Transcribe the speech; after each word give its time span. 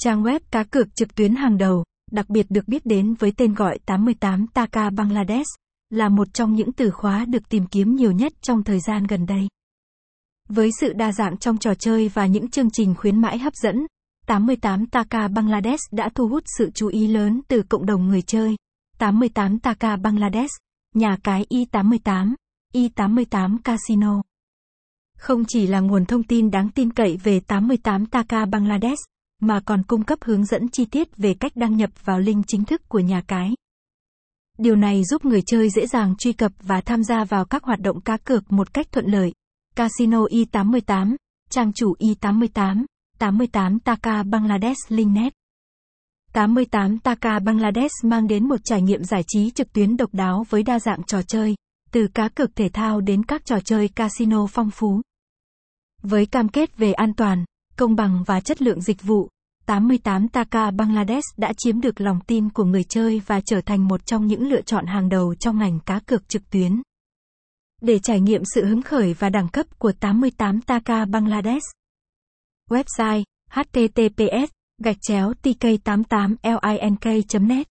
Trang 0.00 0.22
web 0.22 0.40
cá 0.50 0.64
cược 0.64 0.94
trực 0.94 1.14
tuyến 1.14 1.34
hàng 1.34 1.58
đầu, 1.58 1.84
đặc 2.10 2.28
biệt 2.28 2.46
được 2.48 2.68
biết 2.68 2.86
đến 2.86 3.14
với 3.14 3.32
tên 3.36 3.54
gọi 3.54 3.78
88 3.86 4.46
Taka 4.46 4.90
Bangladesh, 4.90 5.48
là 5.90 6.08
một 6.08 6.34
trong 6.34 6.54
những 6.54 6.72
từ 6.72 6.90
khóa 6.90 7.24
được 7.24 7.48
tìm 7.48 7.66
kiếm 7.66 7.94
nhiều 7.94 8.12
nhất 8.12 8.32
trong 8.42 8.64
thời 8.64 8.80
gian 8.80 9.06
gần 9.06 9.26
đây. 9.26 9.48
Với 10.48 10.70
sự 10.80 10.92
đa 10.92 11.12
dạng 11.12 11.36
trong 11.36 11.58
trò 11.58 11.74
chơi 11.74 12.08
và 12.08 12.26
những 12.26 12.50
chương 12.50 12.70
trình 12.70 12.94
khuyến 12.94 13.20
mãi 13.20 13.38
hấp 13.38 13.54
dẫn, 13.54 13.86
88 14.26 14.86
Taka 14.86 15.28
Bangladesh 15.28 15.92
đã 15.92 16.08
thu 16.14 16.28
hút 16.28 16.42
sự 16.58 16.70
chú 16.74 16.88
ý 16.88 17.06
lớn 17.06 17.40
từ 17.48 17.62
cộng 17.62 17.86
đồng 17.86 18.08
người 18.08 18.22
chơi. 18.22 18.56
88 18.98 19.58
Taka 19.58 19.96
Bangladesh, 19.96 20.52
nhà 20.94 21.16
cái 21.22 21.46
Y88, 21.50 22.34
Y88 22.74 23.58
Casino. 23.64 24.22
Không 25.18 25.44
chỉ 25.48 25.66
là 25.66 25.80
nguồn 25.80 26.06
thông 26.06 26.22
tin 26.22 26.50
đáng 26.50 26.68
tin 26.68 26.92
cậy 26.92 27.16
về 27.16 27.40
88 27.40 28.06
Taka 28.06 28.46
Bangladesh, 28.46 29.00
mà 29.40 29.60
còn 29.60 29.82
cung 29.82 30.04
cấp 30.04 30.18
hướng 30.22 30.44
dẫn 30.44 30.68
chi 30.68 30.84
tiết 30.84 31.16
về 31.16 31.34
cách 31.34 31.52
đăng 31.54 31.76
nhập 31.76 31.90
vào 32.04 32.20
link 32.20 32.44
chính 32.48 32.64
thức 32.64 32.88
của 32.88 33.00
nhà 33.00 33.22
cái. 33.26 33.50
Điều 34.58 34.76
này 34.76 35.04
giúp 35.04 35.24
người 35.24 35.42
chơi 35.46 35.70
dễ 35.70 35.86
dàng 35.86 36.14
truy 36.18 36.32
cập 36.32 36.52
và 36.62 36.80
tham 36.80 37.04
gia 37.04 37.24
vào 37.24 37.44
các 37.44 37.64
hoạt 37.64 37.80
động 37.80 38.00
cá 38.00 38.16
cược 38.16 38.52
một 38.52 38.74
cách 38.74 38.92
thuận 38.92 39.06
lợi. 39.06 39.32
Casino 39.76 40.24
e 40.30 40.36
Y88, 40.36 41.16
trang 41.50 41.72
chủ 41.72 41.94
e 41.98 42.06
Y88, 42.06 42.84
88 43.18 43.78
Taka 43.78 44.22
Bangladesh 44.22 44.78
Linknet. 44.88 45.32
88 46.32 46.98
Taka 46.98 47.38
Bangladesh 47.38 48.04
mang 48.04 48.26
đến 48.26 48.48
một 48.48 48.60
trải 48.64 48.82
nghiệm 48.82 49.04
giải 49.04 49.24
trí 49.26 49.50
trực 49.50 49.72
tuyến 49.72 49.96
độc 49.96 50.14
đáo 50.14 50.44
với 50.48 50.62
đa 50.62 50.78
dạng 50.78 51.02
trò 51.02 51.22
chơi, 51.22 51.54
từ 51.90 52.06
cá 52.14 52.28
cược 52.28 52.56
thể 52.56 52.68
thao 52.68 53.00
đến 53.00 53.24
các 53.24 53.44
trò 53.44 53.60
chơi 53.60 53.88
casino 53.88 54.46
phong 54.46 54.70
phú. 54.70 55.00
Với 56.02 56.26
cam 56.26 56.48
kết 56.48 56.76
về 56.76 56.92
an 56.92 57.14
toàn, 57.14 57.44
công 57.76 57.96
bằng 57.96 58.24
và 58.26 58.40
chất 58.40 58.62
lượng 58.62 58.80
dịch 58.80 59.02
vụ, 59.02 59.28
88 59.66 60.28
Taka 60.28 60.70
Bangladesh 60.70 61.24
đã 61.36 61.52
chiếm 61.58 61.80
được 61.80 62.00
lòng 62.00 62.20
tin 62.26 62.50
của 62.50 62.64
người 62.64 62.84
chơi 62.84 63.22
và 63.26 63.40
trở 63.46 63.60
thành 63.60 63.88
một 63.88 64.06
trong 64.06 64.26
những 64.26 64.48
lựa 64.48 64.62
chọn 64.62 64.86
hàng 64.86 65.08
đầu 65.08 65.34
trong 65.34 65.58
ngành 65.58 65.80
cá 65.80 66.00
cược 66.06 66.28
trực 66.28 66.50
tuyến. 66.50 66.82
Để 67.80 67.98
trải 67.98 68.20
nghiệm 68.20 68.42
sự 68.54 68.64
hứng 68.64 68.82
khởi 68.82 69.14
và 69.14 69.28
đẳng 69.28 69.48
cấp 69.48 69.66
của 69.78 69.92
88 70.00 70.60
Taka 70.60 71.04
Bangladesh. 71.04 71.66
Website 72.70 73.24
https 73.50 74.50
gạch 74.82 74.96
chéo 75.00 75.32
tk88link 75.42 77.46
net 77.46 77.68